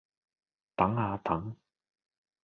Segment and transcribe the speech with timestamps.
[0.75, 1.55] 等呀等！